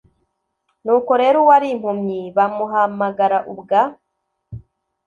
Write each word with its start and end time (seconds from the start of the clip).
Nuko 0.83 1.11
rero 1.21 1.37
uwari 1.43 1.67
impumyi 1.75 2.21
bamuhamagara 2.35 3.37
ubwa 3.53 3.81